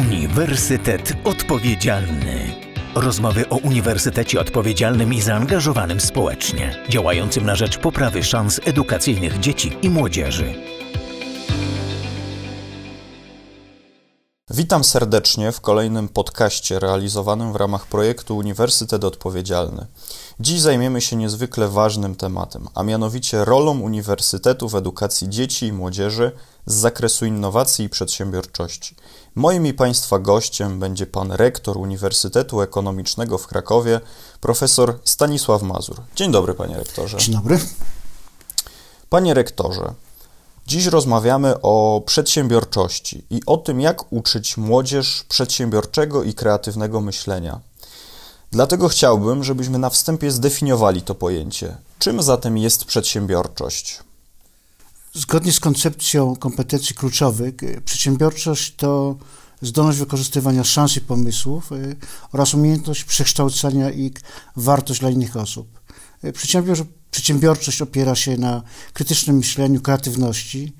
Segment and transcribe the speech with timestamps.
[0.00, 2.54] Uniwersytet Odpowiedzialny.
[2.94, 9.90] Rozmowy o Uniwersytecie Odpowiedzialnym i zaangażowanym społecznie, działającym na rzecz poprawy szans edukacyjnych dzieci i
[9.90, 10.54] młodzieży.
[14.60, 19.86] Witam serdecznie w kolejnym podcaście realizowanym w ramach projektu Uniwersytet Odpowiedzialny.
[20.40, 26.32] Dziś zajmiemy się niezwykle ważnym tematem, a mianowicie rolą uniwersytetu w edukacji dzieci i młodzieży
[26.66, 28.94] z zakresu innowacji i przedsiębiorczości.
[29.34, 34.00] Moim i Państwa gościem będzie pan rektor Uniwersytetu Ekonomicznego w Krakowie,
[34.40, 35.96] profesor Stanisław Mazur.
[36.16, 37.16] Dzień dobry, panie rektorze.
[37.16, 37.60] Dzień dobry.
[39.08, 39.94] Panie rektorze,
[40.70, 47.60] dziś rozmawiamy o przedsiębiorczości i o tym, jak uczyć młodzież przedsiębiorczego i kreatywnego myślenia.
[48.50, 51.76] Dlatego chciałbym, żebyśmy na wstępie zdefiniowali to pojęcie.
[51.98, 54.00] Czym zatem jest przedsiębiorczość?
[55.12, 59.16] Zgodnie z koncepcją kompetencji kluczowych, y, przedsiębiorczość to
[59.62, 61.96] zdolność wykorzystywania szans i pomysłów y,
[62.32, 64.12] oraz umiejętność przekształcania ich
[64.56, 65.80] wartość dla innych osób.
[66.24, 66.32] Y,
[67.20, 70.72] przedsiębiorczość opiera się na krytycznym myśleniu, kreatywności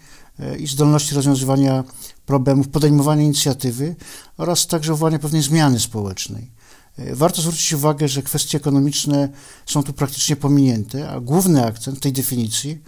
[0.58, 1.84] i zdolności rozwiązywania
[2.27, 3.96] problemów, podejmowania inicjatywy
[4.36, 6.50] oraz także uwagi pewnej zmiany społecznej.
[6.98, 9.28] Warto zwrócić uwagę, że kwestie ekonomiczne
[9.66, 12.78] są tu praktycznie pominięte, a główny akcent tej definicji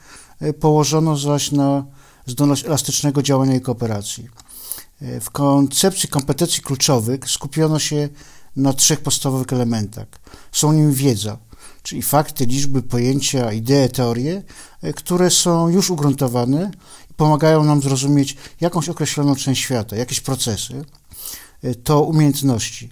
[0.43, 1.85] E, położono zaś na
[2.27, 4.29] zdolność elastycznego działania i kooperacji.
[5.01, 8.09] E, w koncepcji kompetencji kluczowych skupiono się
[8.57, 10.07] na trzech podstawowych elementach.
[10.53, 11.39] Są nimi wiedza,
[11.83, 14.43] czyli fakty, liczby, pojęcia, idee, teorie,
[14.83, 16.71] e, które są już ugruntowane
[17.11, 20.85] i pomagają nam zrozumieć jakąś określoną część świata, jakieś procesy.
[21.85, 22.91] To umiejętności,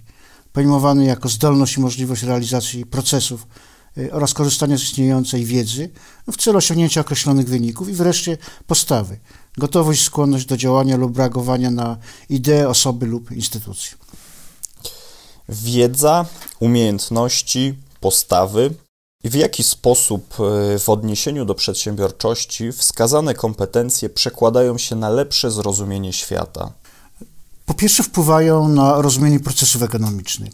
[0.53, 3.47] pojmowane jako zdolność i możliwość realizacji procesów
[3.97, 5.89] Y, oraz korzystania z istniejącej wiedzy
[6.31, 9.19] w celu osiągnięcia określonych wyników i wreszcie postawy,
[9.57, 11.97] gotowość, skłonność do działania lub reagowania na
[12.29, 13.97] idee, osoby lub instytucje.
[15.49, 16.25] Wiedza,
[16.59, 18.73] umiejętności, postawy.
[19.23, 20.37] W jaki sposób
[20.75, 26.71] y, w odniesieniu do przedsiębiorczości wskazane kompetencje przekładają się na lepsze zrozumienie świata?
[27.65, 30.53] Po pierwsze, wpływają na rozumienie procesów ekonomicznych.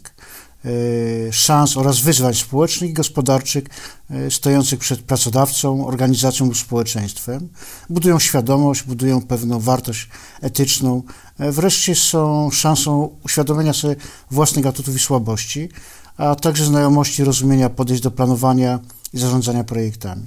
[0.64, 3.64] E, szans oraz wyzwań społecznych i gospodarczych
[4.10, 7.48] e, stojących przed pracodawcą, organizacją lub społeczeństwem.
[7.90, 10.08] Budują świadomość, budują pewną wartość
[10.40, 11.02] etyczną.
[11.38, 13.96] E, wreszcie są szansą uświadomienia sobie
[14.30, 15.68] własnych atutów i słabości,
[16.18, 18.78] a także znajomości rozumienia podejść do planowania
[19.12, 20.26] i zarządzania projektami.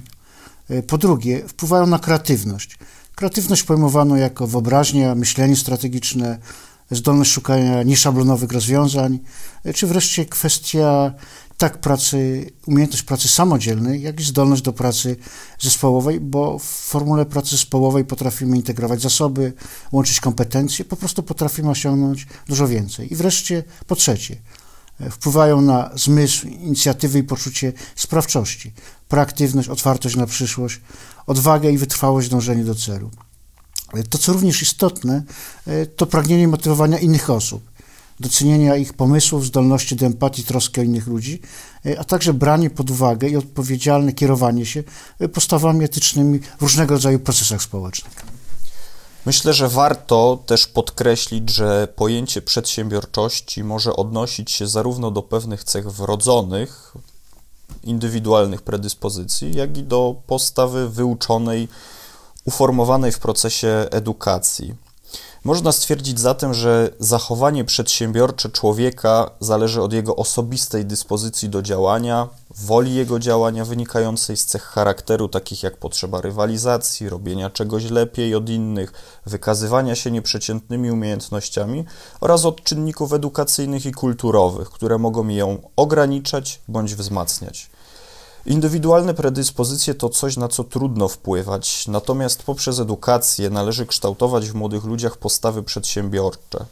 [0.86, 2.78] Po drugie, wpływają na kreatywność.
[3.14, 6.38] Kreatywność pojmowano jako wyobraźnia, myślenie strategiczne,
[6.90, 9.18] zdolność szukania nieszablonowych rozwiązań,
[9.74, 11.12] czy wreszcie kwestia
[11.58, 15.16] tak pracy, umiejętność pracy samodzielnej, jak i zdolność do pracy
[15.60, 19.52] zespołowej, bo w formule pracy zespołowej potrafimy integrować zasoby,
[19.92, 23.12] łączyć kompetencje, po prostu potrafimy osiągnąć dużo więcej.
[23.12, 24.36] I wreszcie po trzecie,
[25.10, 28.72] wpływają na zmysł, inicjatywy i poczucie sprawczości,
[29.08, 30.80] proaktywność, otwartość na przyszłość,
[31.26, 33.10] odwagę i wytrwałość w dążeniu do celu.
[34.10, 35.22] To, co również istotne,
[35.66, 37.70] e, to pragnienie motywowania innych osób,
[38.20, 41.40] docenienia ich pomysłów, zdolności do empatii, troski o innych ludzi,
[41.86, 44.84] e, a także branie pod uwagę i odpowiedzialne kierowanie się
[45.18, 48.41] e, postawami etycznymi w różnego rodzaju procesach społecznych.
[49.26, 55.92] Myślę, że warto też podkreślić, że pojęcie przedsiębiorczości może odnosić się zarówno do pewnych cech
[55.92, 56.94] wrodzonych,
[57.84, 61.68] indywidualnych predyspozycji, jak i do postawy wyuczonej
[62.44, 64.74] uformowanej w procesie edukacji.
[65.44, 72.94] Można stwierdzić zatem, że zachowanie przedsiębiorcze człowieka zależy od jego osobistej dyspozycji do działania, woli
[72.94, 78.92] jego działania wynikającej z cech charakteru, takich jak potrzeba rywalizacji, robienia czegoś lepiej od innych,
[79.26, 81.84] wykazywania się nieprzeciętnymi umiejętnościami
[82.20, 87.71] oraz od czynników edukacyjnych i kulturowych, które mogą ją ograniczać bądź wzmacniać.
[88.46, 94.84] Indywidualne predyspozycje to coś, na co trudno wpływać, natomiast poprzez edukację należy kształtować w młodych
[94.84, 96.64] ludziach postawy przedsiębiorcze.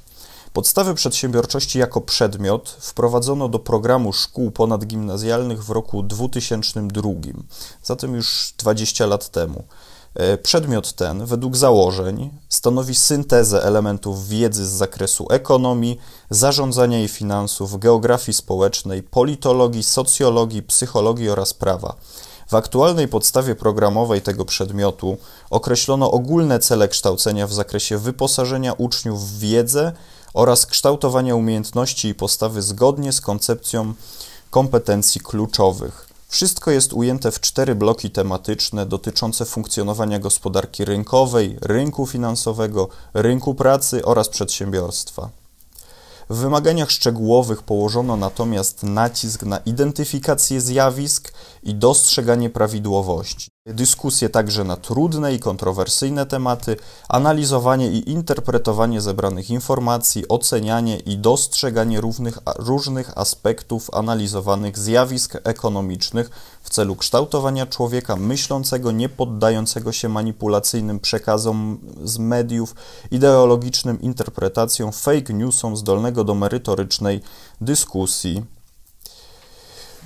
[0.52, 7.10] Podstawy przedsiębiorczości jako przedmiot wprowadzono do programu szkół ponadgimnazjalnych w roku 2002,
[7.82, 9.64] zatem już 20 lat temu.
[10.14, 15.98] E, przedmiot ten, według założeń, stanowi syntezę elementów wiedzy z zakresu ekonomii,
[16.30, 21.96] zarządzania i finansów, geografii społecznej, politologii, socjologii, psychologii oraz prawa.
[22.48, 25.16] W aktualnej podstawie programowej tego przedmiotu
[25.50, 29.92] określono ogólne cele kształcenia w zakresie wyposażenia uczniów w wiedzę
[30.34, 33.94] oraz kształtowania umiejętności i postawy zgodnie z koncepcją
[34.50, 36.09] kompetencji kluczowych.
[36.30, 44.04] Wszystko jest ujęte w cztery bloki tematyczne dotyczące funkcjonowania gospodarki rynkowej, rynku finansowego, rynku pracy
[44.04, 45.30] oraz przedsiębiorstwa.
[46.30, 51.32] W wymaganiach szczegółowych położono natomiast nacisk na identyfikację zjawisk
[51.62, 53.50] i dostrzeganie prawidłowości.
[53.66, 56.76] Dyskusje także na trudne i kontrowersyjne tematy,
[57.08, 66.30] analizowanie i interpretowanie zebranych informacji, ocenianie i dostrzeganie równych, różnych aspektów analizowanych zjawisk ekonomicznych
[66.62, 72.74] w celu kształtowania człowieka myślącego, nie poddającego się manipulacyjnym przekazom z mediów,
[73.10, 77.20] ideologicznym interpretacjom, fake newsom zdolnego do merytorycznej
[77.60, 78.59] dyskusji.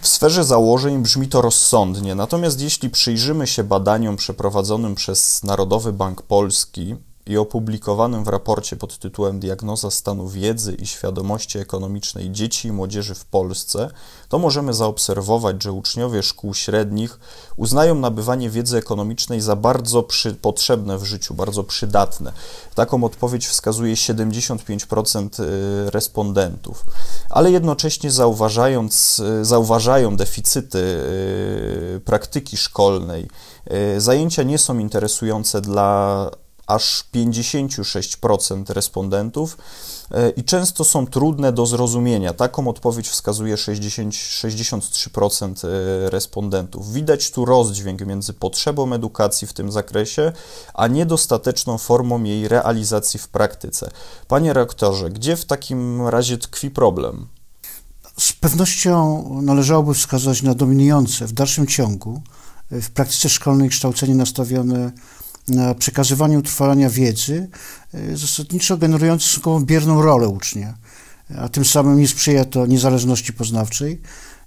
[0.04, 6.22] W sferze założeń brzmi to rozsądnie, natomiast jeśli przyjrzymy się badaniom przeprowadzonym przez Narodowy Bank
[6.22, 12.72] Polski, i opublikowanym w raporcie pod tytułem Diagnoza stanu wiedzy i świadomości ekonomicznej dzieci i
[12.72, 13.90] młodzieży w Polsce,
[14.28, 17.18] to możemy zaobserwować, że uczniowie szkół średnich
[17.56, 22.32] uznają nabywanie wiedzy ekonomicznej za bardzo przy, potrzebne w życiu, bardzo przydatne.
[22.74, 26.84] Taką odpowiedź wskazuje 75% y, respondentów,
[27.30, 33.28] ale jednocześnie zauważając, y, zauważają deficyty y, praktyki szkolnej,
[33.98, 36.30] zajęcia nie są interesujące dla
[36.66, 39.58] aż 56% respondentów
[40.10, 42.32] e, i często są trudne do zrozumienia.
[42.32, 46.92] Taką odpowiedź wskazuje 60, 63% e, respondentów.
[46.92, 50.32] Widać tu rozdźwięk między potrzebą edukacji w tym zakresie,
[50.74, 53.90] a niedostateczną formą jej realizacji w praktyce.
[54.28, 57.26] Panie rektorze, gdzie w takim razie tkwi problem?
[58.20, 62.22] Z pewnością należałoby wskazać na dominujące w dalszym ciągu
[62.70, 64.92] e, w praktyce szkolnej kształcenie nastawione
[65.48, 67.48] na przekazywanie utrwalania wiedzy,
[67.94, 68.78] e, zasadniczo
[69.18, 70.74] stosunkowo bierną rolę ucznia,
[71.38, 74.00] a tym samym nie sprzyja to niezależności poznawczej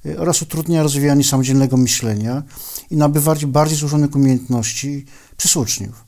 [0.06, 2.44] e, oraz utrudnia rozwijanie samodzielnego myślenia
[2.92, 5.06] i nabywanie bardziej złożonych umiejętności
[5.38, 6.06] przez uczniów.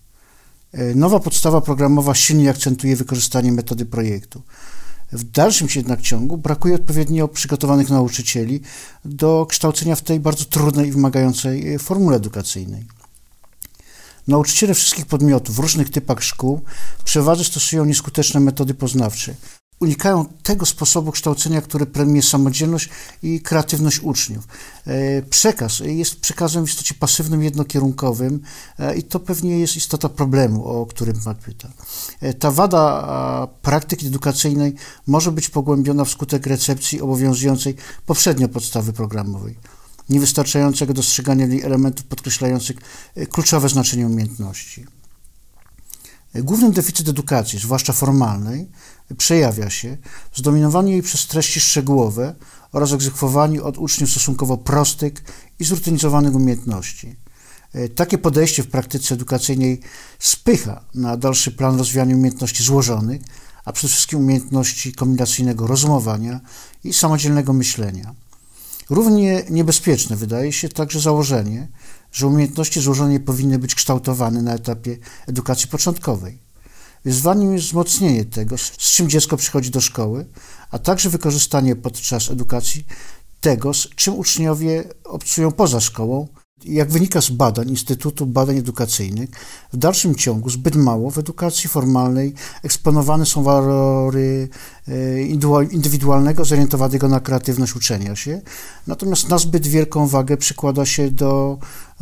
[0.72, 4.42] E, nowa podstawa programowa silnie akcentuje wykorzystanie metody projektu.
[5.12, 8.62] W dalszym jednak ciągu brakuje odpowiednio przygotowanych nauczycieli
[9.06, 12.99] do kształcenia w tej bardzo trudnej i wymagającej formule edukacyjnej.
[14.30, 16.62] Nauczyciele wszystkich podmiotów w różnych typach szkół
[17.04, 19.34] przeważnie stosują nieskuteczne metody poznawcze.
[19.80, 22.90] Unikają tego sposobu kształcenia, który premiuje samodzielność
[23.24, 24.48] i kreatywność uczniów.
[24.88, 28.42] E, przekaz jest przekazem w istocie pasywnym, jednokierunkowym
[28.80, 31.70] e, i to pewnie jest istota problemu, o którym Pan pyta.
[32.22, 34.76] E, ta wada praktyki edukacyjnej
[35.08, 37.76] może być pogłębiona wskutek recepcji obowiązującej
[38.06, 39.79] poprzednio podstawy programowej
[40.10, 42.78] niewystarczającego dostrzegania elementów podkreślających
[43.16, 44.86] e, kluczowe znaczenie umiejętności.
[46.34, 48.70] E, główny deficyt edukacji, zwłaszcza formalnej,
[49.18, 49.98] przejawia się
[50.32, 52.36] w zdominowaniu jej przez treści szczegółowe
[52.72, 55.14] oraz egzekwowaniu od uczniów stosunkowo prostych
[55.60, 57.16] i zrutynizowanych umiejętności.
[57.74, 59.80] E, takie podejście w praktyce edukacyjnej
[60.20, 63.22] spycha na dalszy plan rozwijania umiejętności złożonych,
[63.66, 66.40] a przede wszystkim umiejętności kombinacyjnego rozumowania
[66.84, 68.16] i samodzielnego myślenia.
[68.90, 71.68] Równie niebezpieczne wydaje się także założenie,
[72.12, 74.98] że umiejętności złożone powinny być kształtowane na etapie
[75.28, 76.40] edukacji początkowej.
[77.06, 80.26] Wyzwaniem jest wzmocnienie tego, z czym dziecko przychodzi do szkoły,
[80.72, 82.86] a także wykorzystanie podczas edukacji
[83.42, 86.28] tego, z czym uczniowie obcują poza szkołą,
[86.66, 89.30] jak wynika z badań Instytutu Badań Edukacyjnych,
[89.74, 92.34] w dalszym ciągu zbyt mało w edukacji formalnej
[92.64, 94.50] eksponowane są walory
[94.88, 95.22] e,
[95.72, 98.42] indywidualnego, zorientowanego na kreatywność uczenia się,
[98.88, 101.58] natomiast na zbyt wielką wagę przykłada się do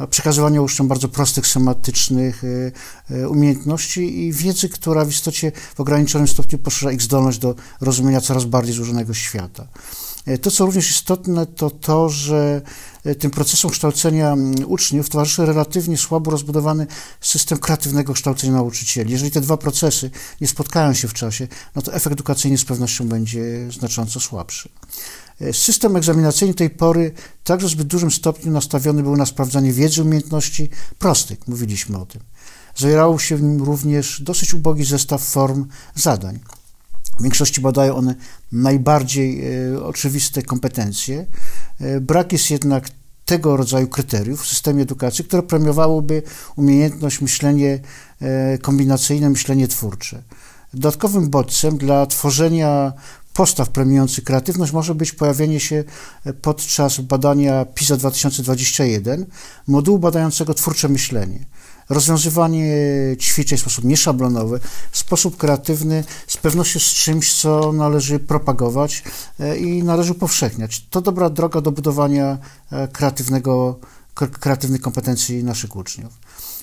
[0.09, 2.71] przekazywania uczniom bardzo prostych, schematycznych e,
[3.15, 8.21] e, umiejętności i wiedzy, która w istocie w ograniczonym stopniu poszerza ich zdolność do rozumienia
[8.21, 9.67] coraz bardziej złożonego świata.
[10.41, 12.61] To, co również istotne, to to, że
[13.07, 16.87] E, tym procesom kształcenia uczniów towarzyszy relatywnie słabo rozbudowany
[17.21, 19.11] system kreatywnego kształcenia nauczycieli.
[19.11, 23.07] Jeżeli te dwa procesy nie spotkają się w czasie, no to efekt edukacyjny z pewnością
[23.07, 24.69] będzie znacząco słabszy.
[25.41, 27.11] E, system egzaminacyjny tej pory
[27.43, 30.69] także w zbyt dużym stopniu nastawiony był na sprawdzanie wiedzy, umiejętności
[30.99, 32.21] prostych, mówiliśmy o tym.
[32.75, 36.39] Zawierało się w nim również dosyć ubogi zestaw form zadań.
[37.19, 38.15] W większości badają one
[38.51, 39.43] najbardziej
[39.73, 41.25] e, oczywiste kompetencje.
[41.81, 42.89] E, brak jest jednak
[43.25, 46.23] tego rodzaju kryteriów w systemie edukacji, które premiowałoby
[46.55, 47.79] umiejętność myślenie
[48.21, 50.23] e, kombinacyjne, myślenie twórcze.
[50.73, 52.93] Dodatkowym bodźcem dla tworzenia
[53.33, 55.83] postaw premiujących kreatywność może być pojawienie się
[56.41, 59.25] podczas badania PISA 2021
[59.67, 61.45] modułu badającego twórcze myślenie
[61.89, 62.65] rozwiązywanie
[63.19, 64.59] ćwiczeń w sposób nieszablonowy,
[64.91, 69.03] w sposób kreatywny, z pewnością z czymś, co należy propagować
[69.39, 70.85] e, i należy upowszechniać.
[70.89, 72.37] To dobra droga do budowania
[72.71, 73.79] e, kreatywnego,
[74.13, 76.13] kreatywnych kompetencji naszych uczniów.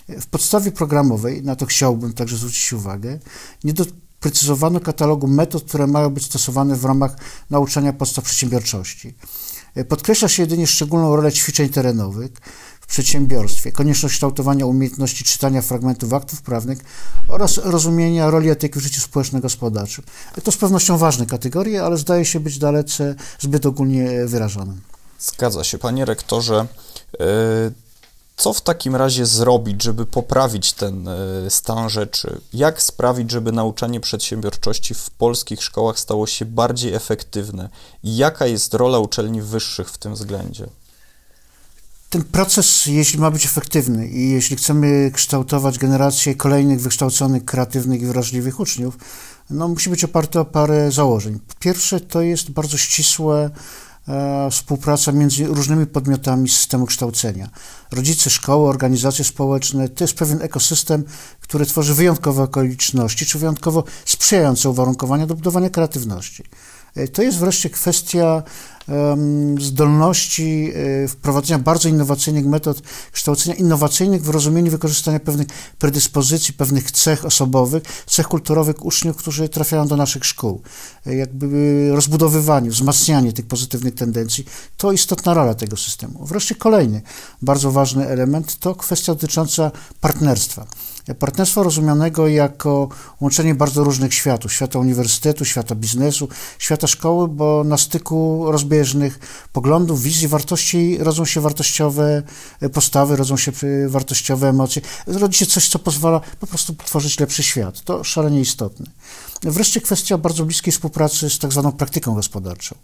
[0.08, 3.18] W podstawie programowej, na to chciałbym także zwrócić uwagę,
[3.64, 3.84] nie do
[4.24, 7.16] sprecyzowano katalogu metod, które mają być stosowane w ramach
[7.50, 9.14] nauczania podstaw przedsiębiorczości.
[9.88, 12.30] Podkreśla się jedynie szczególną rolę ćwiczeń terenowych
[12.84, 16.78] w przedsiębiorstwie, konieczność kształtowania umiejętności czytania fragmentów aktów prawnych
[17.28, 20.04] oraz rozumienia roli etyki w życiu społeczno-gospodarczym.
[20.44, 24.74] To z pewnością ważne kategorie, ale zdaje się być dalece zbyt ogólnie wyrażone.
[25.18, 26.66] Zgadza się, panie rektorze.
[27.20, 27.26] E,
[28.36, 32.40] co w takim razie zrobić, żeby poprawić ten e, stan rzeczy?
[32.52, 37.68] Jak sprawić, żeby nauczanie przedsiębiorczości w polskich szkołach stało się bardziej efektywne?
[38.02, 40.66] I jaka jest rola uczelni wyższych w tym względzie?
[42.14, 48.06] Ten proces, jeśli ma być efektywny i jeśli chcemy kształtować generację kolejnych wykształconych, kreatywnych i
[48.06, 48.98] wrażliwych uczniów,
[49.50, 51.40] no, musi być oparty o parę założeń.
[51.60, 53.50] Pierwsze to jest bardzo ścisłe
[54.08, 57.48] e, współpraca między różnymi podmiotami systemu kształcenia.
[57.92, 61.04] Rodzice, szkoły, organizacje społeczne to jest pewien ekosystem,
[61.40, 66.44] który tworzy wyjątkowe okoliczności, czy wyjątkowo sprzyjające uwarunkowania do budowania kreatywności.
[66.96, 68.42] E, to jest wreszcie kwestia
[69.60, 72.82] zdolności e, wprowadzenia bardzo innowacyjnych metod
[73.12, 75.46] kształcenia, innowacyjnych w rozumieniu wykorzystania pewnych
[75.78, 80.62] predyspozycji, pewnych cech osobowych, cech kulturowych uczniów, którzy trafiają do naszych szkół.
[81.06, 84.44] E, jakby rozbudowywanie, wzmacnianie tych pozytywnych tendencji,
[84.76, 86.26] to istotna rola tego systemu.
[86.26, 87.02] Wreszcie kolejny
[87.42, 89.70] bardzo ważny element to kwestia dotycząca
[90.00, 90.66] partnerstwa
[91.18, 92.88] partnerstwa rozumianego jako
[93.20, 99.18] łączenie bardzo różnych światów, świata uniwersytetu, świata biznesu, świata szkoły, bo na styku rozbieżnych
[99.52, 102.22] poglądów, wizji, wartości rodzą się wartościowe
[102.72, 103.52] postawy, rodzą się
[103.88, 104.82] wartościowe emocje.
[105.06, 107.80] Rodzi się coś, co pozwala po prostu tworzyć lepszy świat.
[107.80, 108.86] To szalenie istotne.
[109.42, 112.76] Wreszcie kwestia bardzo bliskiej współpracy z tak zwaną praktyką gospodarczą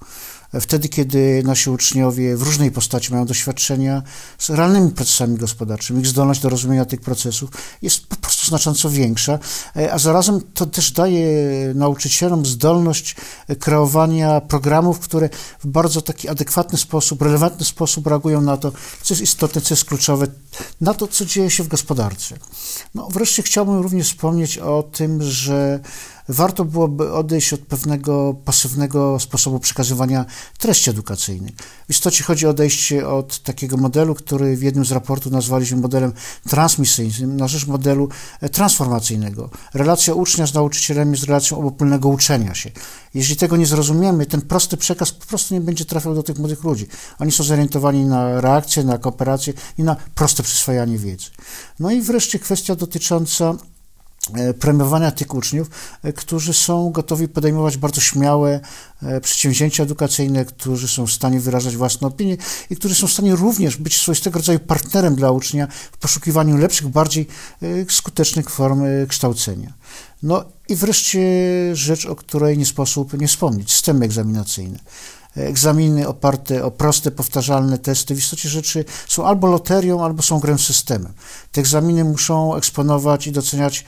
[0.61, 4.03] wtedy, kiedy nasi uczniowie w różnej postaci mają doświadczenia
[4.39, 7.51] z realnymi procesami gospodarczymi, ich zdolność do rozumienia tych procesów
[7.83, 9.39] jest po prostu znacząco większa,
[9.77, 11.27] e, a zarazem to też daje
[11.75, 13.17] nauczycielom zdolność
[13.59, 15.29] kreowania programów, które
[15.65, 19.85] w bardzo taki adekwatny sposób, relevantny sposób reagują na to, co jest istotne, co jest
[19.85, 20.27] kluczowe,
[20.81, 22.37] na to, co dzieje się w gospodarce.
[22.95, 25.81] No, wreszcie chciałbym również wspomnieć o tym, że
[26.29, 30.25] warto byłoby odejść od pewnego pasywnego sposobu przekazywania
[30.59, 31.55] treści edukacyjnych.
[31.87, 36.13] W istocie chodzi o odejście od takiego modelu, który w jednym z raportów nazwaliśmy modelem
[36.49, 38.09] transmisyjnym, na rzecz modelu
[38.41, 39.51] e, transformacyjnego.
[39.75, 42.71] Relacja ucznia z nauczycielem jest relacją obopólnego uczenia się.
[43.15, 46.65] Jeśli tego nie zrozumiemy, ten prosty przekaz po prostu nie będzie trafiał do tych młodych
[46.65, 46.87] ludzi.
[47.19, 51.27] Oni są zorientowani na reakcję, na kooperację i na proste przyswajanie wiedzy.
[51.81, 53.55] No i wreszcie kwestia dotycząca
[54.61, 55.71] premiowania tych uczniów,
[56.03, 58.61] e, którzy są gotowi podejmować bardzo śmiałe
[59.03, 62.37] e, przedsięwzięcia edukacyjne, którzy są w stanie wyrażać własne opinie
[62.71, 66.89] i którzy są w stanie również być swoistego rodzaju partnerem dla ucznia w poszukiwaniu lepszych,
[66.89, 67.27] bardziej
[67.89, 69.73] skutecznych form kształcenia.
[70.23, 71.21] No i wreszcie
[71.73, 74.79] rzecz, o której nie sposób nie wspomnieć, systemy egzaminacyjne
[75.37, 80.59] egzaminy oparte o proste, powtarzalne testy w istocie rzeczy są albo loterią, albo są grą
[80.59, 81.13] systemem.
[81.53, 83.85] Te egzaminy muszą eksponować i doceniać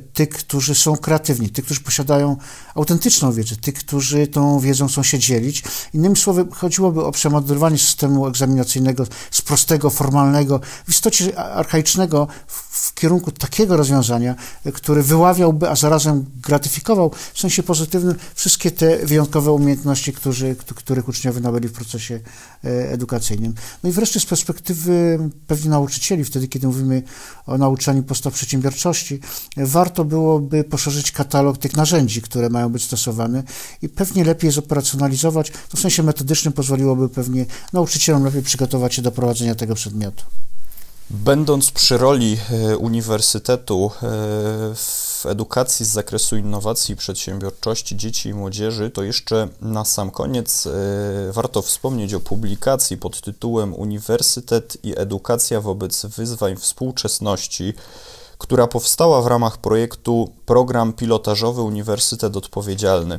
[0.00, 2.36] tych, którzy są kreatywni, tych, którzy posiadają
[2.74, 5.62] autentyczną wiedzę, tych, którzy tą wiedzą chcą się dzielić.
[5.94, 13.32] Innymi słowy, chodziłoby o przemodelowanie systemu egzaminacyjnego z prostego, formalnego, w istocie archaicznego w kierunku
[13.32, 14.34] takiego rozwiązania,
[14.74, 21.40] który wyławiałby, a zarazem gratyfikował w sensie pozytywnym wszystkie te wyjątkowe umiejętności, którzy, których uczniowie
[21.40, 22.20] nabyli w procesie
[22.64, 23.54] e, edukacyjnym.
[23.82, 27.02] No i wreszcie z perspektywy pewnie nauczycieli, wtedy kiedy mówimy
[27.46, 29.20] o nauczaniu podstaw przedsiębiorczości,
[29.56, 33.42] warto byłoby poszerzyć katalog tych narzędzi, które mają być stosowane
[33.82, 35.50] i pewnie lepiej zoperacjonalizować.
[35.50, 40.24] To w sensie metodycznym pozwoliłoby pewnie nauczycielom lepiej przygotować się do prowadzenia tego przedmiotu.
[41.10, 44.00] Będąc przy roli e, uniwersytetu e,
[44.74, 50.66] w edukacji z zakresu innowacji i przedsiębiorczości dzieci i młodzieży, to jeszcze na sam koniec
[50.66, 50.70] e,
[51.32, 57.74] warto wspomnieć o publikacji pod tytułem Uniwersytet i edukacja wobec wyzwań współczesności
[58.42, 63.18] która powstała w ramach projektu Program Pilotażowy Uniwersytet Odpowiedzialny.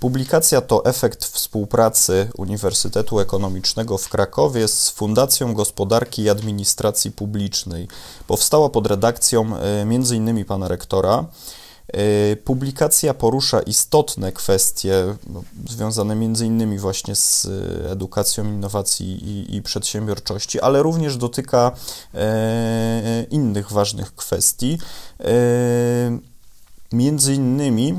[0.00, 7.88] Publikacja to efekt współpracy Uniwersytetu Ekonomicznego w Krakowie z Fundacją Gospodarki i Administracji Publicznej.
[8.26, 10.44] Powstała pod redakcją e, m.in.
[10.44, 11.24] pana rektora.
[11.94, 16.14] E, publikacja porusza istotne kwestie no, związane
[16.46, 21.72] innymi właśnie z e, edukacją, innowacji i, i przedsiębiorczości, ale również dotyka
[22.14, 24.78] e, innych ważnych kwestii.
[25.20, 26.18] E,
[26.92, 27.94] między innymi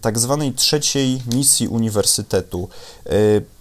[0.00, 2.68] tak zwanej trzeciej misji uniwersytetu.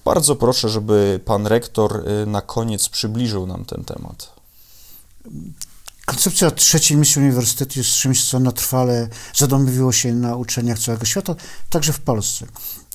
[0.05, 4.31] Bardzo proszę, żeby pan rektor na koniec przybliżył nam ten temat
[6.09, 11.35] Koncepcja trzeciej misji uniwersytetu jest czymś, co na trwale zadomowiło się na uczelniach całego świata,
[11.69, 12.45] także w Polsce.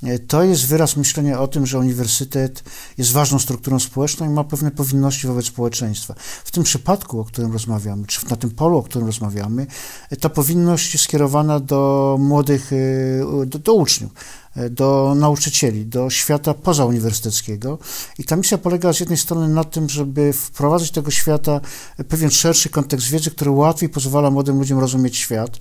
[0.03, 2.65] E, to jest wyraz myślenia o tym, że uniwersytet
[2.99, 6.15] jest ważną strukturą społeczną i ma pewne powinności wobec społeczeństwa.
[6.45, 9.67] W tym przypadku, o którym rozmawiamy, czy na tym polu, o którym rozmawiamy,
[10.11, 14.13] e, ta powinność jest skierowana do młodych, e, do, do uczniów
[14.71, 17.79] do nauczycieli, do świata pozauniwersyteckiego.
[18.19, 21.61] I ta misja polega z jednej strony na tym, żeby wprowadzać do tego świata
[22.09, 25.59] pewien szerszy kontekst wiedzy, który łatwiej pozwala młodym ludziom rozumieć świat.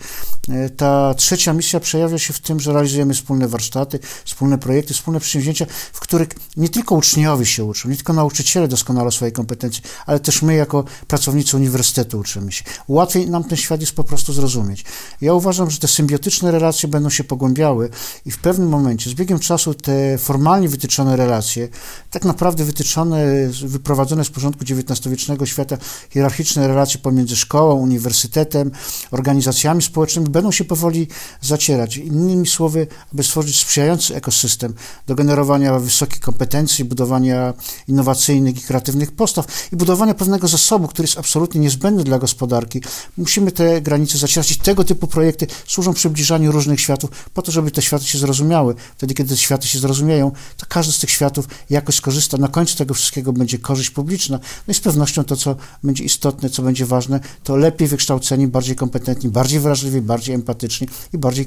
[0.78, 5.66] Ta trzecia misja przejawia się w tym, że realizujemy wspólne warsztaty, wspólne projekty, wspólne przedsięwzięcia,
[5.94, 10.42] w których nie tylko uczniowie się uczą, nie tylko nauczyciele doskonale swojej kompetencji, ale też
[10.42, 12.64] my jako pracownicy uniwersytetu uczymy się.
[12.88, 14.86] Łatwiej nam ten świat jest po prostu zrozumieć.
[15.22, 17.90] Ja uważam, że te symbiotyczne relacje będą się pogłębiały
[18.26, 21.70] i w pewnym momencie, z biegiem czasu te formalnie wytyczone relacje,
[22.10, 23.26] tak naprawdę wytyczone,
[23.66, 25.78] wyprowadzone z porządku XIX-wiecznego świata,
[26.10, 28.72] hierarchiczne relacje pomiędzy szkołą, uniwersytetem,
[29.12, 31.08] organizacjami społecznymi będą się powoli
[31.42, 31.98] zacierać.
[31.98, 34.74] Innymi słowy, aby stworzyć sprzyjający ekosystem
[35.08, 37.54] do generowania wysokich kompetencji, budowania
[37.88, 42.82] innowacyjnych i kreatywnych postaw i budowania pewnego zasobu, który jest absolutnie niezbędny dla gospodarki.
[43.18, 47.72] Musimy te granice zacierać i tego typu projekty służą przybliżaniu różnych światów po to, żeby
[47.72, 48.71] te światy się zrozumiały.
[48.98, 52.38] Wtedy, kiedy te światy się zrozumieją, to każdy z tych światów jakoś skorzysta.
[52.38, 54.40] Na końcu tego wszystkiego będzie korzyść publiczna.
[54.68, 58.75] No i z pewnością to, co będzie istotne, co będzie ważne, to lepiej wykształceni, bardziej
[58.75, 61.46] kompetentni, bardziej wrażliwi, bardziej empatyczni i bardziej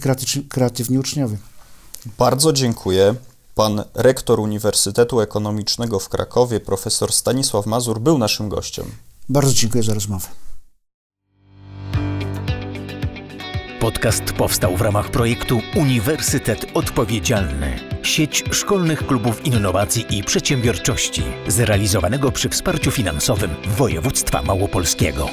[0.48, 1.36] kreatywni uczniowie.
[2.18, 3.14] Bardzo dziękuję.
[3.54, 8.86] Pan rektor Uniwersytetu Ekonomicznego w Krakowie, profesor Stanisław Mazur, był naszym gościem.
[9.28, 10.28] Bardzo dziękuję za rozmowę.
[13.84, 17.76] Podcast powstał w ramach projektu Uniwersytet Odpowiedzialny.
[18.02, 25.28] Sieć szkolnych klubów innowacji i przedsiębiorczości, zrealizowanego przy wsparciu finansowym województwa małopolskiego.